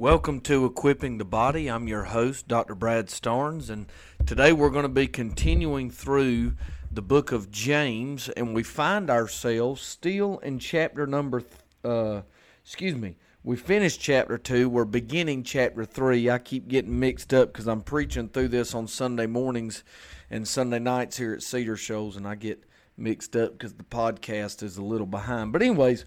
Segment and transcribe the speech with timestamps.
[0.00, 1.68] Welcome to Equipping the Body.
[1.68, 2.74] I'm your host, Dr.
[2.74, 3.84] Brad Starnes, and
[4.24, 6.54] today we're going to be continuing through
[6.90, 11.42] the book of James, and we find ourselves still in chapter number,
[11.84, 12.22] uh,
[12.64, 14.70] excuse me, we finished chapter 2.
[14.70, 16.30] We're beginning chapter 3.
[16.30, 19.84] I keep getting mixed up because I'm preaching through this on Sunday mornings
[20.30, 22.64] and Sunday nights here at Cedar Shoals, and I get
[22.96, 25.52] mixed up because the podcast is a little behind.
[25.52, 26.06] But, anyways,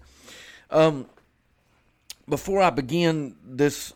[0.72, 1.06] um,
[2.28, 3.92] before I begin this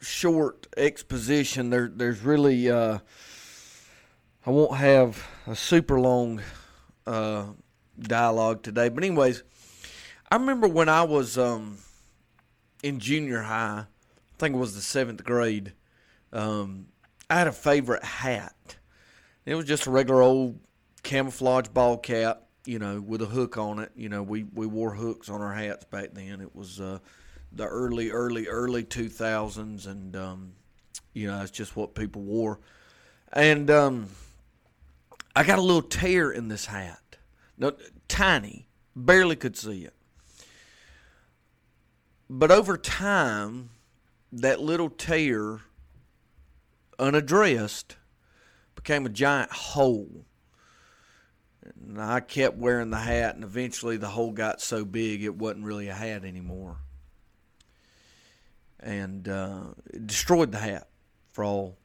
[0.00, 2.98] short exposition, there, there's really, uh,
[4.46, 6.42] I won't have a super long
[7.06, 7.46] uh,
[7.98, 8.88] dialogue today.
[8.88, 9.42] But, anyways,
[10.30, 11.78] I remember when I was um,
[12.82, 15.72] in junior high, I think it was the seventh grade,
[16.32, 16.86] um,
[17.28, 18.76] I had a favorite hat.
[19.44, 20.58] It was just a regular old
[21.02, 23.90] camouflage ball cap, you know, with a hook on it.
[23.96, 26.40] You know, we, we wore hooks on our hats back then.
[26.40, 26.98] It was uh,
[27.54, 30.52] the early, early, early 2000s, and, um,
[31.12, 32.58] you know, that's just what people wore.
[33.32, 34.08] And um,
[35.34, 37.16] I got a little tear in this hat.
[37.58, 37.72] No,
[38.08, 39.94] tiny, barely could see it.
[42.28, 43.70] But over time,
[44.32, 45.60] that little tear,
[46.98, 47.96] unaddressed,
[48.74, 50.24] became a giant hole.
[51.62, 55.64] And I kept wearing the hat, and eventually the hole got so big it wasn't
[55.64, 56.78] really a hat anymore.
[58.82, 59.62] And uh,
[60.04, 60.88] destroyed the hat
[61.30, 61.78] for all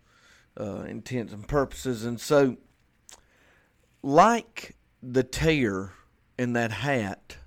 [0.59, 2.03] uh, intents and purposes.
[2.03, 2.57] And so,
[4.01, 5.93] like the tear
[6.37, 7.37] in that hat,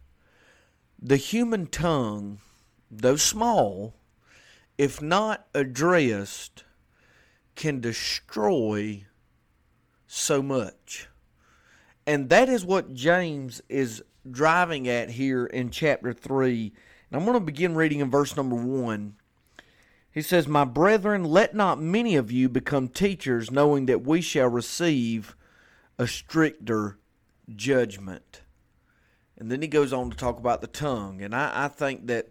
[1.01, 2.39] the human tongue,
[2.91, 3.95] though small,
[4.79, 6.65] if not addressed,
[7.55, 9.05] can destroy
[10.07, 11.09] so much.
[12.07, 16.73] And that is what James is driving at here in chapter 3.
[17.11, 19.15] And I'm going to begin reading in verse number 1.
[20.13, 24.49] He says, My brethren, let not many of you become teachers, knowing that we shall
[24.49, 25.37] receive
[25.99, 26.99] a stricter
[27.55, 28.43] judgment.
[29.37, 31.23] And then he goes on to talk about the tongue.
[31.23, 32.29] And I, I think that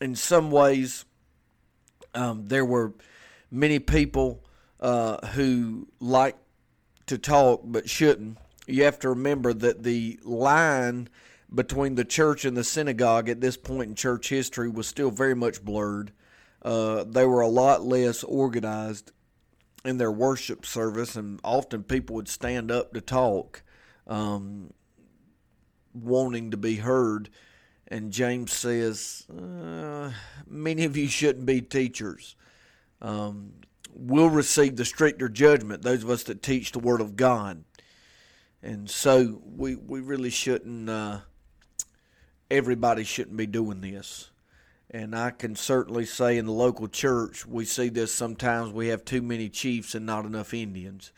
[0.00, 1.04] in some ways,
[2.14, 2.94] um, there were
[3.50, 4.42] many people
[4.80, 6.36] uh, who like
[7.06, 8.38] to talk but shouldn't.
[8.66, 11.08] You have to remember that the line
[11.52, 15.34] between the church and the synagogue at this point in church history was still very
[15.34, 16.12] much blurred.
[16.62, 19.12] Uh, they were a lot less organized
[19.84, 23.62] in their worship service, and often people would stand up to talk,
[24.06, 24.72] um,
[25.94, 27.30] wanting to be heard.
[27.88, 30.12] And James says, uh,
[30.46, 32.36] Many of you shouldn't be teachers.
[33.00, 33.52] Um,
[33.94, 37.64] will receive the stricter judgment, those of us that teach the Word of God.
[38.62, 41.20] And so we, we really shouldn't, uh,
[42.50, 44.30] everybody shouldn't be doing this.
[44.92, 48.72] And I can certainly say in the local church, we see this sometimes.
[48.72, 51.12] We have too many chiefs and not enough Indians.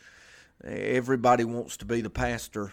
[0.63, 2.71] Everybody wants to be the pastor,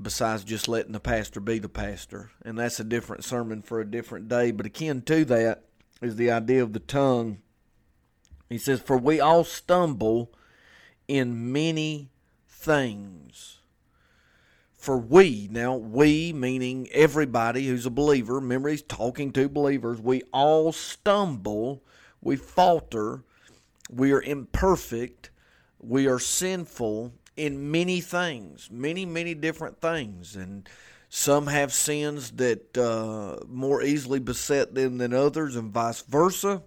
[0.00, 2.30] besides just letting the pastor be the pastor.
[2.44, 4.52] And that's a different sermon for a different day.
[4.52, 5.64] But akin to that
[6.00, 7.38] is the idea of the tongue.
[8.48, 10.32] He says, For we all stumble
[11.08, 12.10] in many
[12.48, 13.58] things.
[14.82, 20.22] For we, now we meaning everybody who's a believer, remember he's talking to believers, we
[20.32, 21.84] all stumble,
[22.20, 23.22] we falter,
[23.88, 25.30] we are imperfect,
[25.78, 30.34] we are sinful in many things, many, many different things.
[30.34, 30.68] And
[31.08, 36.60] some have sins that uh, more easily beset them than others, and vice versa.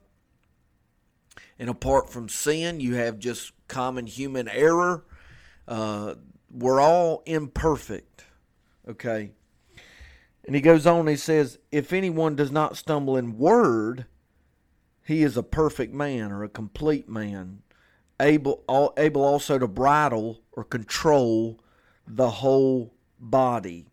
[1.59, 5.03] And apart from sin, you have just common human error.
[5.67, 6.13] Uh,
[6.55, 8.25] we're all imperfect.
[8.87, 9.31] Okay.
[10.45, 14.05] And he goes on, he says, If anyone does not stumble in word,
[15.03, 17.61] he is a perfect man or a complete man,
[18.19, 18.63] able,
[18.97, 21.59] able also to bridle or control
[22.07, 23.87] the whole body.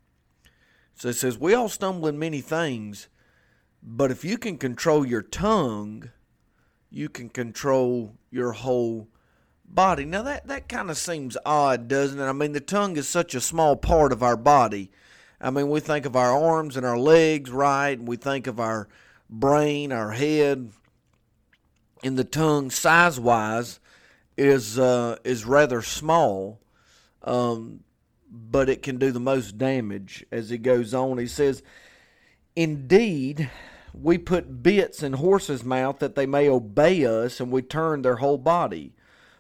[0.95, 3.09] So it says, We all stumble in many things,
[3.83, 6.11] but if you can control your tongue,
[6.91, 9.09] you can control your whole
[9.75, 10.05] body.
[10.05, 12.25] Now that that kind of seems odd, doesn't it?
[12.25, 14.91] I mean, the tongue is such a small part of our body.
[15.41, 17.99] I mean, we think of our arms and our legs, right?
[17.99, 18.89] And we think of our
[19.29, 20.71] brain, our head,
[22.05, 23.81] and the tongue, size-wise,
[24.37, 26.61] is uh, is rather small,
[27.23, 27.81] um,
[28.31, 30.25] but it can do the most damage.
[30.31, 31.63] As he goes on, he says,
[32.55, 33.51] "Indeed."
[33.95, 38.17] We put bits in horses' mouth that they may obey us, and we turn their
[38.17, 38.95] whole body.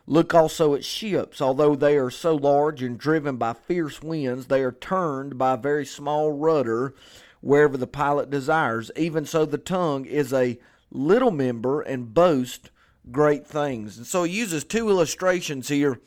[0.06, 1.40] Look also at ships.
[1.40, 5.58] Although they are so large and driven by fierce winds, they are turned by a
[5.58, 6.94] very small rudder
[7.40, 8.90] wherever the pilot desires.
[8.96, 10.58] Even so, the tongue is a
[10.90, 12.70] little member and boast
[13.10, 13.96] great things.
[13.96, 16.00] And so he uses two illustrations here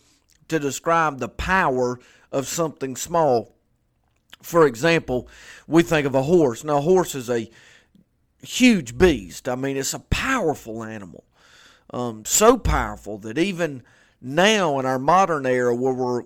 [0.47, 1.99] to describe the power
[2.31, 3.55] of something small.
[4.41, 5.27] For example,
[5.67, 6.63] we think of a horse.
[6.63, 7.49] Now, a horse is a
[8.41, 9.49] huge beast.
[9.49, 11.23] I mean, it's a powerful animal.
[11.91, 13.83] Um, so powerful that even
[14.21, 16.23] now in our modern era where we're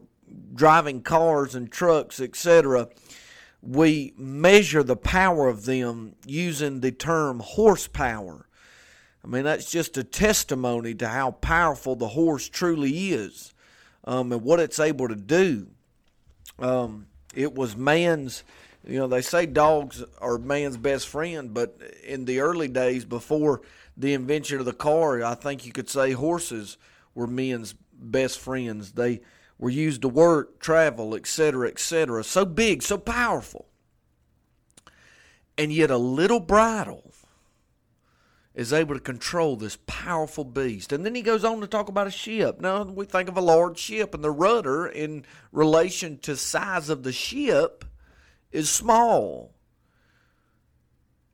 [0.54, 2.88] driving cars and trucks, etc.,
[3.62, 8.48] we measure the power of them using the term horsepower.
[9.24, 13.54] I mean, that's just a testimony to how powerful the horse truly is
[14.06, 15.68] um, and what it's able to do.
[16.58, 18.44] Um, it was man's,
[18.86, 23.62] you know, they say dogs are man's best friend, but in the early days before
[23.98, 26.78] the invention of the car, I think you could say horses
[27.14, 28.94] were men's best friends.
[28.94, 29.22] They
[29.58, 32.24] were used to work, travel, etc., etc.
[32.24, 33.68] So big, so powerful.
[35.58, 37.12] And yet a little bridle
[38.56, 40.92] is able to control this powerful beast.
[40.92, 42.60] And then he goes on to talk about a ship.
[42.60, 47.04] Now we think of a large ship and the rudder in relation to size of
[47.04, 47.86] the ship
[48.52, 49.54] is small.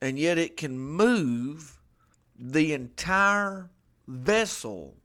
[0.02, 1.80] And yet it can move
[2.38, 3.70] the entire
[4.08, 4.96] vessel.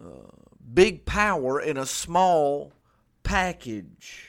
[0.00, 0.08] Uh,
[0.72, 2.72] big power in a small
[3.22, 4.28] package.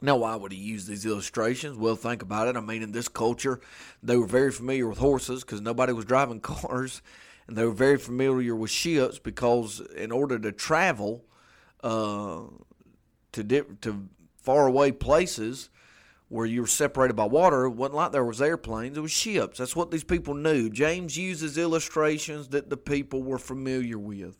[0.00, 1.78] Now, why would he use these illustrations?
[1.78, 2.56] Well, think about it.
[2.56, 3.60] I mean, in this culture,
[4.02, 7.00] they were very familiar with horses because nobody was driving cars,
[7.46, 11.24] and they were very familiar with ships because, in order to travel
[11.82, 12.42] uh,
[13.34, 15.70] to dip, to faraway places
[16.28, 19.58] where you were separated by water, it wasn't like there was airplanes; it was ships.
[19.58, 20.70] That's what these people knew.
[20.70, 24.36] James uses illustrations that the people were familiar with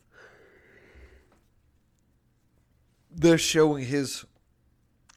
[3.15, 4.25] thus showing his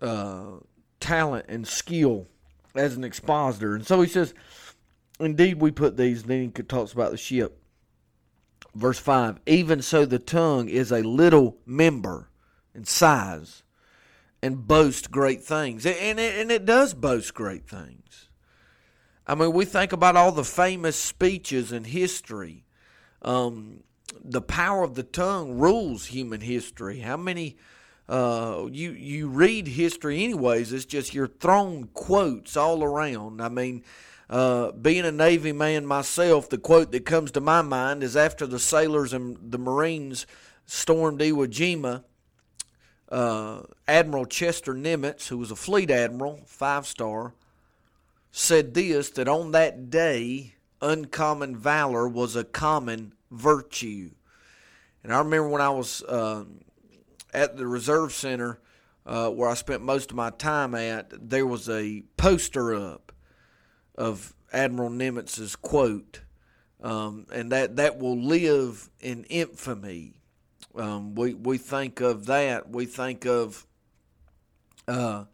[0.01, 0.59] uh,
[1.01, 2.29] talent and skill
[2.75, 3.75] as an expositor.
[3.75, 4.35] And so he says,
[5.21, 7.61] Indeed, we put these, then he talks about the ship.
[8.75, 12.31] Verse 5 Even so, the tongue is a little member
[12.75, 13.63] in size
[14.43, 15.85] and boast great things.
[15.85, 18.29] And it, and it does boast great things.
[19.26, 22.64] I mean, we think about all the famous speeches in history.
[23.23, 23.82] Um,
[24.25, 27.00] the power of the tongue rules human history.
[27.00, 27.56] How many
[28.08, 30.73] uh, you you read history anyways.
[30.73, 33.43] It's just you're thrown quotes all around.
[33.43, 33.85] I mean,
[34.31, 38.46] uh, being a Navy man myself, the quote that comes to my mind is after
[38.46, 40.26] the sailors and the Marines
[40.64, 42.05] stormed Iwo Jima.
[43.11, 47.35] Uh, admiral Chester Nimitz, who was a fleet admiral, five star,
[48.31, 54.11] said this that on that day, uncommon valor was a common virtue.
[55.03, 56.61] And I remember when I was um,
[57.33, 58.61] at the Reserve Center,
[59.07, 63.13] uh, where I spent most of my time at, there was a poster up
[63.95, 66.21] of Admiral Nimitz's quote,
[66.83, 70.18] um, and that, that will live in infamy.
[70.79, 72.71] Um, we we think of that.
[72.71, 73.67] We think of,
[74.87, 75.25] uh,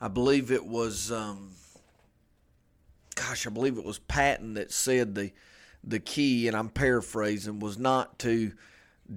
[0.00, 1.50] I believe it was, um,
[3.16, 5.32] gosh, I believe it was Patton that said the
[5.82, 8.52] the key, and I'm paraphrasing, was not to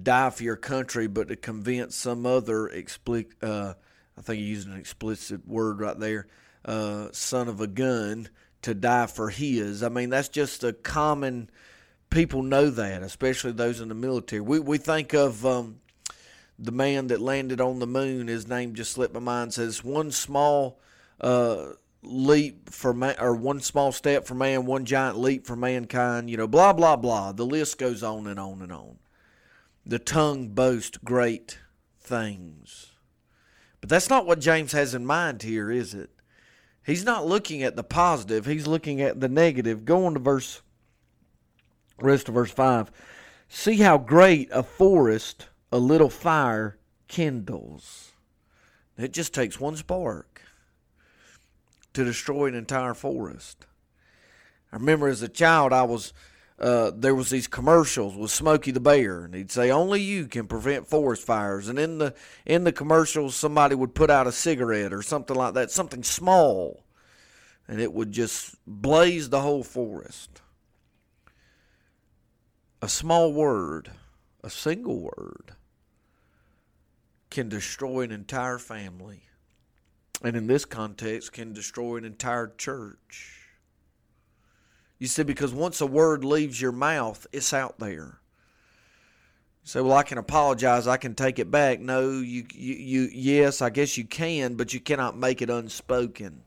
[0.02, 3.74] die for your country, but to convince some other explicit, uh,
[4.18, 6.26] I think he used an explicit word right there,
[6.64, 8.28] uh, son of a gun
[8.62, 9.82] to die for his.
[9.82, 11.50] I mean, that's just a common.
[12.12, 14.40] People know that, especially those in the military.
[14.40, 15.80] We we think of um,
[16.58, 18.28] the man that landed on the moon.
[18.28, 19.54] His name just slipped my mind.
[19.54, 20.78] Says one small
[21.20, 21.70] uh,
[22.02, 26.28] leap for man, or one small step for man, one giant leap for mankind.
[26.28, 27.32] You know, blah blah blah.
[27.32, 28.98] The list goes on and on and on.
[29.86, 31.58] The tongue boasts great
[31.98, 32.92] things.
[33.80, 36.10] But that's not what James has in mind here, is it?
[36.84, 39.84] He's not looking at the positive, he's looking at the negative.
[39.84, 40.62] Go on to verse
[41.98, 42.90] rest of verse 5.
[43.48, 48.12] See how great a forest a little fire kindles.
[48.98, 50.42] It just takes one spark
[51.94, 53.66] to destroy an entire forest.
[54.72, 56.12] I remember as a child I was
[56.58, 60.46] uh, there was these commercials with Smokey the Bear, and he'd say only you can
[60.46, 61.68] prevent forest fires.
[61.68, 62.14] And in the
[62.46, 66.84] in the commercials, somebody would put out a cigarette or something like that, something small,
[67.66, 70.41] and it would just blaze the whole forest.
[72.84, 73.92] A small word,
[74.42, 75.52] a single word,
[77.30, 79.22] can destroy an entire family,
[80.20, 83.38] and in this context, can destroy an entire church.
[84.98, 88.18] You see, because once a word leaves your mouth, it's out there.
[89.62, 90.88] Say, well, I can apologize.
[90.88, 91.78] I can take it back.
[91.78, 96.42] No, you, you, you, yes, I guess you can, but you cannot make it unspoken.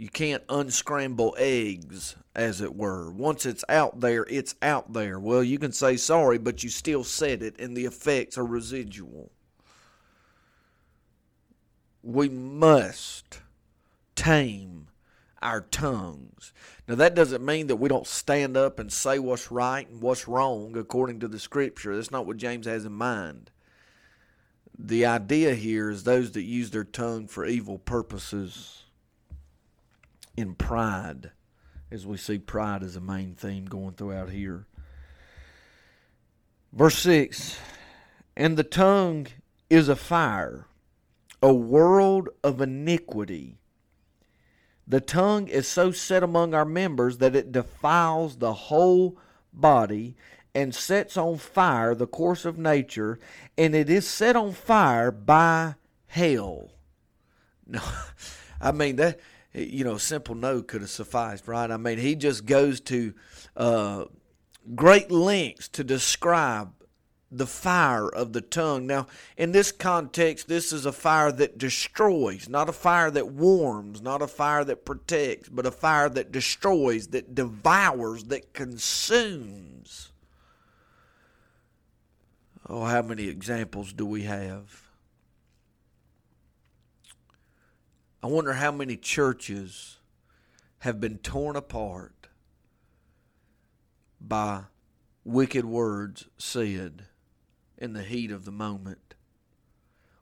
[0.00, 3.10] You can't unscramble eggs, as it were.
[3.10, 5.20] Once it's out there, it's out there.
[5.20, 9.30] Well, you can say sorry, but you still said it, and the effects are residual.
[12.02, 13.42] We must
[14.16, 14.86] tame
[15.42, 16.54] our tongues.
[16.88, 20.26] Now, that doesn't mean that we don't stand up and say what's right and what's
[20.26, 21.94] wrong according to the scripture.
[21.94, 23.50] That's not what James has in mind.
[24.78, 28.84] The idea here is those that use their tongue for evil purposes
[30.40, 31.30] in pride,
[31.90, 34.66] as we see pride as a main theme going throughout here.
[36.72, 37.58] Verse 6
[38.36, 39.26] And the tongue
[39.68, 40.66] is a fire,
[41.42, 43.56] a world of iniquity.
[44.86, 49.16] The tongue is so set among our members that it defiles the whole
[49.52, 50.16] body
[50.54, 53.18] and sets on fire the course of nature,
[53.56, 55.74] and it is set on fire by
[56.06, 56.72] hell.
[57.72, 57.80] No,
[58.60, 59.20] I mean that
[59.52, 61.70] you know, simple no could have sufficed, right?
[61.70, 63.14] I mean, he just goes to
[63.56, 64.04] uh,
[64.74, 66.72] great lengths to describe
[67.32, 68.86] the fire of the tongue.
[68.86, 74.02] Now, in this context, this is a fire that destroys, not a fire that warms,
[74.02, 80.10] not a fire that protects, but a fire that destroys, that devours, that consumes.
[82.68, 84.89] Oh, how many examples do we have?
[88.22, 89.98] I wonder how many churches
[90.80, 92.28] have been torn apart
[94.20, 94.64] by
[95.24, 97.06] wicked words said
[97.78, 99.14] in the heat of the moment.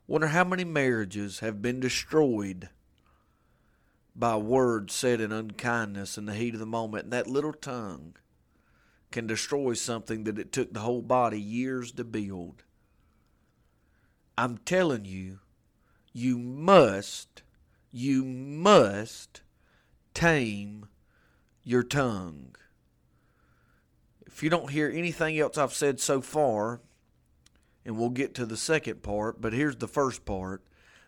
[0.07, 2.69] Wonder how many marriages have been destroyed
[4.15, 7.05] by words said in unkindness in the heat of the moment.
[7.05, 8.15] And that little tongue
[9.11, 12.63] can destroy something that it took the whole body years to build.
[14.37, 15.41] I'm telling you,
[16.13, 17.43] you must
[17.91, 19.43] you must
[20.15, 20.89] tame
[21.63, 22.55] your tongue.
[24.27, 26.81] If you don't hear anything else I've said so far,
[27.85, 30.63] and we'll get to the second part, but here's the first part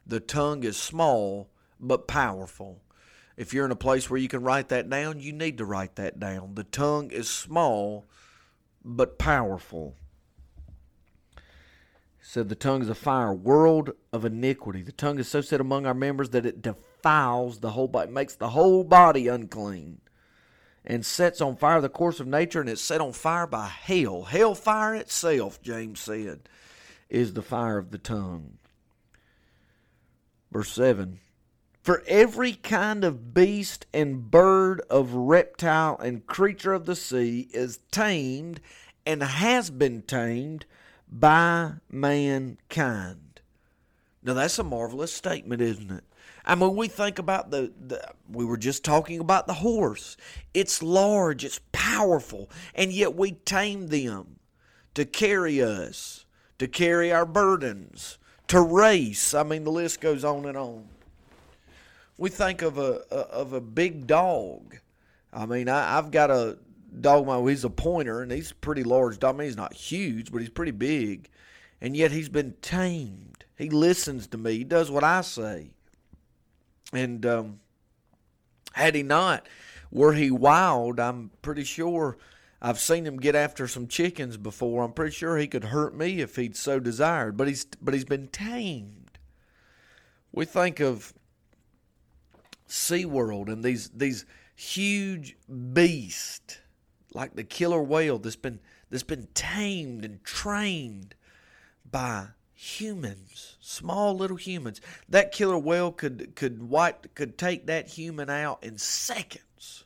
[0.06, 2.82] the tongue is small but powerful.
[3.36, 5.96] If you're in a place where you can write that down, you need to write
[5.96, 6.54] that down.
[6.54, 8.06] The tongue is small
[8.84, 9.96] but powerful
[12.20, 14.82] said the tongue is a fire, world of iniquity.
[14.82, 18.34] The tongue is so set among our members that it defiles the whole body, makes
[18.34, 20.00] the whole body unclean,
[20.84, 24.24] and sets on fire the course of nature, and it's set on fire by hell.
[24.24, 26.48] Hell fire itself, James said,
[27.08, 28.58] is the fire of the tongue.
[30.52, 31.20] Verse 7
[31.82, 37.78] For every kind of beast and bird, of reptile and creature of the sea is
[37.90, 38.60] tamed
[39.06, 40.66] and has been tamed
[41.10, 43.40] by mankind.
[44.22, 46.04] Now that's a marvelous statement, isn't it?
[46.44, 50.16] I mean, we think about the, the, we were just talking about the horse.
[50.54, 54.36] It's large, it's powerful, and yet we tame them
[54.94, 56.24] to carry us,
[56.58, 59.34] to carry our burdens, to race.
[59.34, 60.88] I mean, the list goes on and on.
[62.16, 64.76] We think of a, a of a big dog.
[65.32, 66.58] I mean, I, I've got a
[67.00, 69.22] dog he's a pointer and he's pretty large.
[69.22, 71.28] I mean, he's not huge, but he's pretty big.
[71.80, 73.44] And yet he's been tamed.
[73.56, 74.58] He listens to me.
[74.58, 75.70] He does what I say.
[76.92, 77.60] And um,
[78.72, 79.46] had he not,
[79.90, 82.16] were he wild, I'm pretty sure
[82.62, 84.84] I've seen him get after some chickens before.
[84.84, 87.36] I'm pretty sure he could hurt me if he'd so desired.
[87.36, 89.18] But he's but he's been tamed.
[90.32, 91.14] We think of
[92.68, 95.36] SeaWorld and these these huge
[95.72, 96.58] beasts
[97.14, 101.14] like the killer whale that's been that's been tamed and trained
[101.88, 104.80] by humans, small little humans.
[105.08, 109.84] That killer whale could could wipe could take that human out in seconds.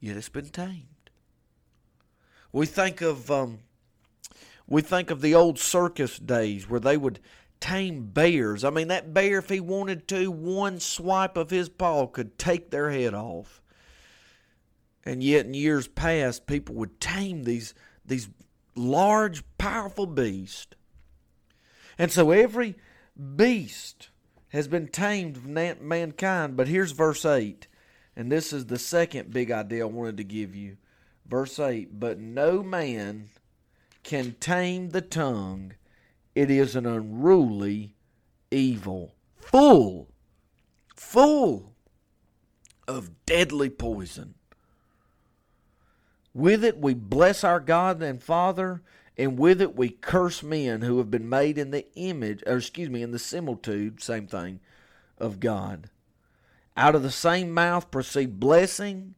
[0.00, 0.84] Yet it's been tamed.
[2.52, 3.60] We think of um,
[4.66, 7.20] we think of the old circus days where they would
[7.60, 8.64] tame bears.
[8.64, 12.70] I mean, that bear, if he wanted to, one swipe of his paw could take
[12.70, 13.62] their head off.
[15.04, 17.74] And yet, in years past, people would tame these,
[18.04, 18.28] these
[18.74, 20.74] large, powerful beasts.
[21.98, 22.76] And so every
[23.36, 24.10] beast
[24.50, 26.56] has been tamed of mankind.
[26.56, 27.66] But here's verse 8.
[28.16, 30.76] And this is the second big idea I wanted to give you.
[31.26, 33.28] Verse 8 But no man
[34.02, 35.74] can tame the tongue,
[36.34, 37.94] it is an unruly
[38.50, 40.08] evil, full,
[40.96, 41.74] full
[42.86, 44.34] of deadly poison.
[46.34, 48.82] With it we bless our God and Father,
[49.16, 52.88] and with it we curse men who have been made in the image, or excuse
[52.88, 54.60] me, in the similitude, same thing,
[55.18, 55.90] of God.
[56.76, 59.14] Out of the same mouth proceed blessing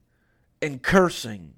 [0.62, 1.54] and cursing.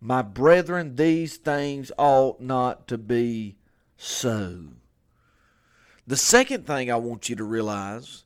[0.00, 3.56] My brethren, these things ought not to be
[3.96, 4.64] so.
[6.06, 8.24] The second thing I want you to realize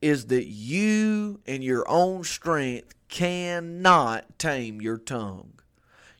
[0.00, 5.52] is that you in your own strength cannot tame your tongue.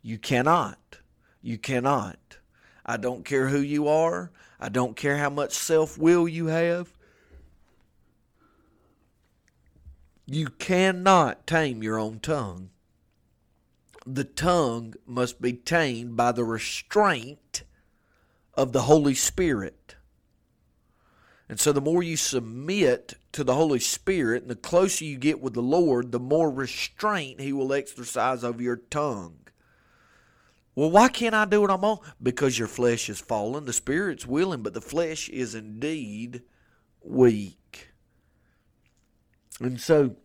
[0.02, 0.98] You cannot.
[1.42, 2.38] You cannot.
[2.84, 4.30] I don't care who you are.
[4.58, 6.92] I don't care how much self will you have.
[10.26, 12.70] You cannot tame your own tongue.
[14.06, 17.64] The tongue must be tamed by the restraint
[18.54, 19.96] of the Holy Spirit.
[21.48, 25.40] And so, the more you submit to the Holy Spirit and the closer you get
[25.40, 29.49] with the Lord, the more restraint He will exercise over your tongue.
[30.80, 31.98] Well, why can't I do what I'm on?
[32.22, 33.66] Because your flesh is fallen.
[33.66, 36.40] The Spirit's willing, but the flesh is indeed
[37.02, 37.90] weak.
[39.60, 40.16] And so,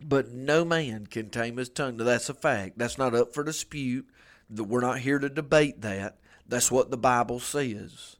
[0.00, 1.96] but no man can tame his tongue.
[1.96, 2.78] Now, that's a fact.
[2.78, 4.08] That's not up for dispute.
[4.48, 6.18] We're not here to debate that.
[6.46, 8.14] That's what the Bible says.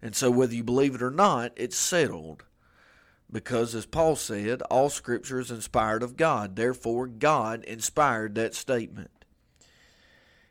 [0.00, 2.44] And so, whether you believe it or not, it's settled.
[3.30, 6.56] Because, as Paul said, all Scripture is inspired of God.
[6.56, 9.10] Therefore, God inspired that statement.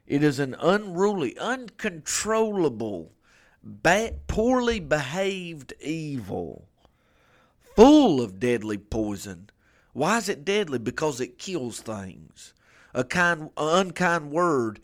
[0.08, 3.12] It is an unruly, uncontrollable,
[3.62, 6.70] bad, poorly behaved evil,
[7.76, 9.50] full of deadly poison.
[9.92, 10.80] Why is it deadly?
[10.80, 12.54] Because it kills things.
[12.94, 14.80] A kind, an unkind word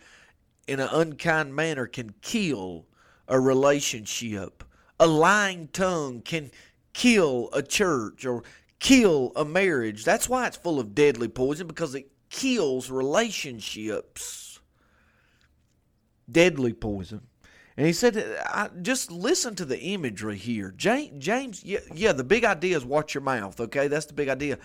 [0.67, 2.85] in an unkind manner can kill
[3.29, 4.63] a relationship.
[4.99, 6.51] A lying tongue can
[6.91, 8.43] kill a church or
[8.79, 10.03] kill a marriage.
[10.03, 14.42] That's why it's full of deadly poison because it kills relationships.
[16.31, 17.21] Deadly poison.
[17.75, 18.23] And he said,
[18.83, 20.71] just listen to the imagery here.
[20.77, 23.87] James, James yeah, yeah, the big idea is watch your mouth, okay?
[23.87, 24.59] That's the big idea.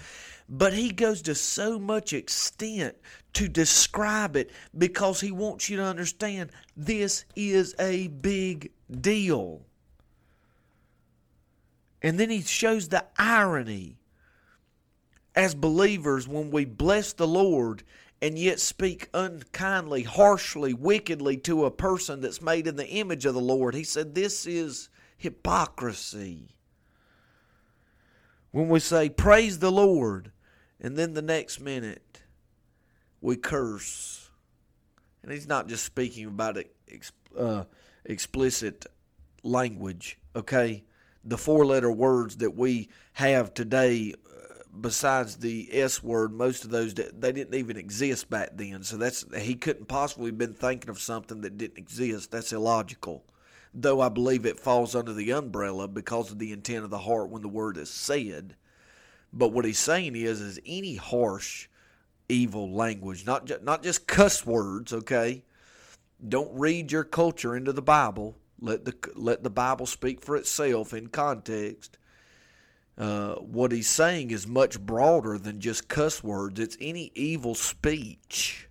[0.48, 2.96] But he goes to so much extent
[3.34, 9.62] to describe it because he wants you to understand this is a big deal.
[12.02, 13.96] And then he shows the irony
[15.34, 17.84] as believers when we bless the Lord
[18.20, 23.34] and yet speak unkindly, harshly, wickedly to a person that's made in the image of
[23.34, 23.74] the Lord.
[23.74, 26.56] He said, This is hypocrisy.
[28.50, 30.32] When we say, Praise the Lord,
[30.80, 32.22] and then the next minute
[33.20, 34.30] we curse.
[35.22, 36.58] And he's not just speaking about
[37.36, 37.64] uh,
[38.04, 38.86] explicit
[39.42, 40.84] language, okay?
[41.24, 44.14] The four letter words that we have today
[44.80, 48.82] besides the S word, most of those they didn't even exist back then.
[48.82, 52.30] So that's he couldn't possibly have been thinking of something that didn't exist.
[52.30, 53.24] That's illogical.
[53.74, 57.28] Though I believe it falls under the umbrella because of the intent of the heart
[57.28, 58.56] when the word is said.
[59.32, 61.68] But what he's saying is, is any harsh,
[62.30, 64.92] evil language, not ju- not just cuss words.
[64.92, 65.44] Okay,
[66.26, 68.38] don't read your culture into the Bible.
[68.60, 71.97] Let the let the Bible speak for itself in context
[72.98, 76.58] uh, what he's saying is much broader than just cuss words.
[76.58, 78.68] It's any evil speech.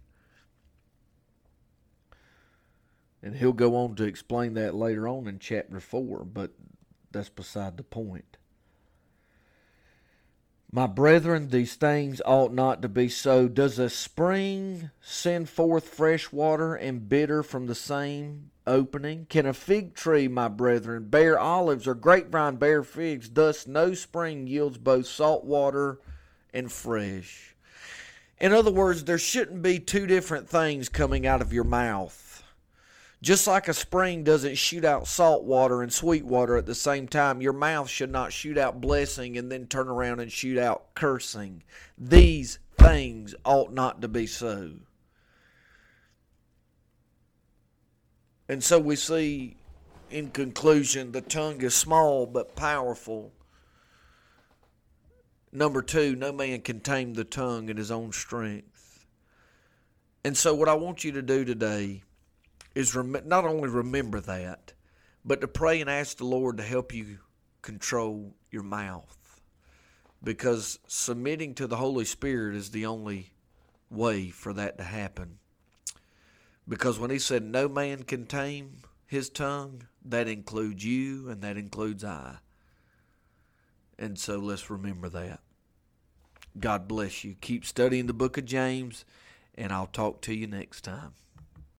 [3.24, 6.52] And he'll go on to explain that later on in chapter 4, but
[7.12, 8.38] that's beside the point.
[10.72, 13.48] My brethren, these things ought not to be so.
[13.48, 19.26] Does a spring send forth fresh water and bitter from the same opening?
[19.30, 23.30] Can a fig tree, my brethren, bear olives or grapevine bear figs?
[23.30, 26.00] Thus, no spring yields both salt water
[26.54, 27.56] and fresh.
[28.40, 32.44] In other words, there shouldn't be two different things coming out of your mouth.
[33.20, 37.08] Just like a spring doesn't shoot out salt water and sweet water at the same
[37.08, 40.94] time, your mouth should not shoot out blessing and then turn around and shoot out
[40.94, 41.64] cursing.
[41.98, 44.74] These things ought not to be so.
[48.50, 49.58] And so we see,
[50.10, 53.34] in conclusion, the tongue is small but powerful.
[55.52, 59.06] Number two, no man can tame the tongue in his own strength.
[60.24, 62.04] And so, what I want you to do today
[62.76, 64.74] is rem- not only remember that,
[65.24, 67.20] but to pray and ask the Lord to help you
[67.62, 69.42] control your mouth.
[70.24, 73.32] Because submitting to the Holy Spirit is the only
[73.90, 75.40] way for that to happen.
[76.68, 78.78] Because when He said, No man can tame
[79.08, 82.38] his tongue, that includes you and that includes I.
[83.98, 85.40] And so let's remember that.
[86.60, 87.36] God bless you.
[87.40, 89.06] Keep studying the book of James,
[89.56, 91.14] and I'll talk to you next time.